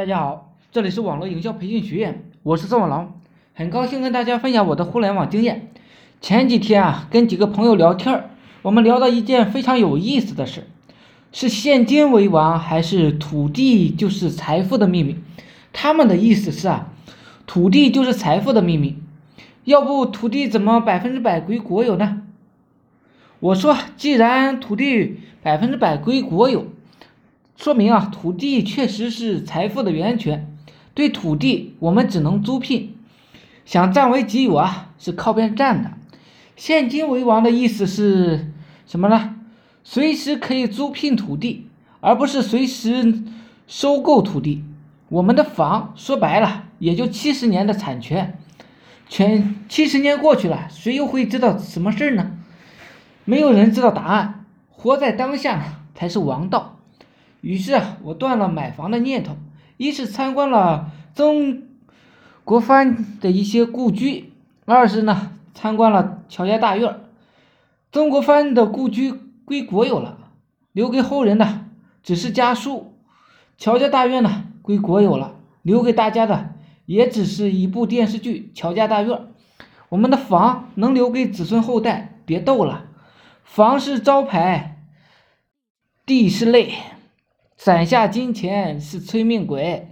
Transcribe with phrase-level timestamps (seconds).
[0.00, 3.20] 大家好，这里是网络营销培训学院，我是宋文郎，
[3.52, 5.68] 很高兴跟大家分享我的互联网经验。
[6.22, 8.30] 前几天啊，跟几个朋友聊天儿，
[8.62, 10.66] 我们聊到一件非常有意思的事，
[11.32, 15.18] 是现金为王还是土地就是财富的秘密？
[15.70, 16.88] 他们的意思是啊，
[17.46, 18.96] 土地就是财富的秘密，
[19.64, 22.22] 要不土地怎么百分之百归国有呢？
[23.40, 26.68] 我说，既然土地百分之百归国有。
[27.60, 30.56] 说明啊，土地确实是财富的源泉。
[30.94, 32.96] 对土地，我们只能租聘，
[33.66, 35.90] 想占为己有啊，是靠边站的。
[36.56, 38.50] 现金为王的意思是
[38.86, 39.36] 什么呢？
[39.84, 41.66] 随时可以租赁土地，
[42.00, 43.22] 而不是随时
[43.66, 44.64] 收购土地。
[45.10, 48.38] 我们的房说白了，也就七十年的产权，
[49.06, 52.30] 全七十年过去了，谁又会知道什么事儿呢？
[53.26, 54.46] 没有人知道答案。
[54.70, 56.79] 活在当下才是王道。
[57.40, 59.36] 于是啊，我断了买房的念头。
[59.76, 61.62] 一是参观了曾
[62.44, 64.32] 国藩的一些故居，
[64.66, 67.00] 二是呢参观了乔家大院。
[67.92, 69.12] 曾国藩的故居
[69.44, 70.18] 归国有了，
[70.72, 71.64] 留给后人的
[72.02, 72.92] 只是家书；
[73.56, 76.54] 乔家大院呢归国有了，留给大家的
[76.84, 79.18] 也只是一部电视剧《乔家大院》。
[79.88, 82.18] 我们的房能留给子孙后代？
[82.26, 82.84] 别逗了，
[83.42, 84.84] 房是招牌，
[86.06, 86.74] 地是泪。
[87.62, 89.88] 攒下金钱是催命鬼，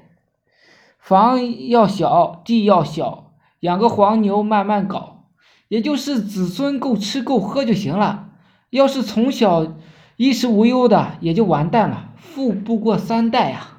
[0.99, 5.27] 房要小，地要小，养个黄牛慢慢搞，
[5.69, 8.31] 也就是子孙够吃够喝就行了。
[8.71, 9.77] 要是从小
[10.17, 13.79] 衣食无忧的，也就完蛋了，富不过三代啊。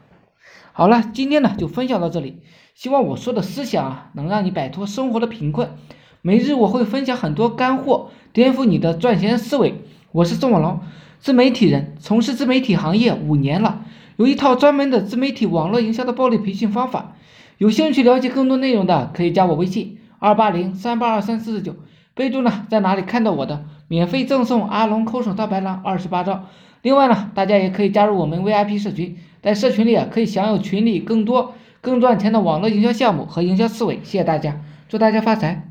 [0.71, 2.43] 好了，今天呢就分享到这里，
[2.75, 5.71] 希望我说的思想啊能让你摆脱生活的贫困。
[6.21, 9.81] 每日我会分享很多干货，颠覆你的赚钱思维。
[10.11, 10.79] 我是宋网龙。
[11.19, 13.85] 自媒体人从事自媒体行业五年了，
[14.17, 17.13] 有一套专门的自媒体网络营销的暴力培训方法。
[17.59, 21.75] 有兴趣了解更多内容的，可以加我微信二八零三八二三四四九，
[22.15, 26.45] 备注呢在哪里看到我的，免费赠送阿龙抠手套白狼二十八招。
[26.81, 33.99] 另外呢，大家也可以加入我们 VIP 社群，在社群里啊可以享有群里更多更赚钱的网络营销项目和营销思维。
[34.03, 35.68] 谢谢大家，祝大家发财。